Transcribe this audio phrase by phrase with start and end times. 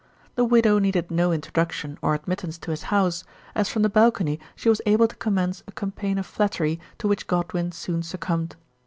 [0.33, 4.39] The widow needed no introduction or admit tance to his house, as from the balcony
[4.55, 8.55] she was able to commence a campaign of flattery to which Godwin soon succumbed.